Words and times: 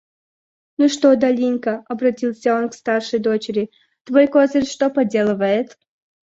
Ну 0.77 0.85
что, 0.95 1.09
Долинька,— 1.15 1.73
обратился 1.93 2.55
он 2.57 2.69
к 2.69 2.73
старшей 2.81 3.19
дочери,— 3.19 3.69
твой 4.05 4.25
козырь 4.25 4.65
что 4.73 4.89
поделывает? 4.89 5.77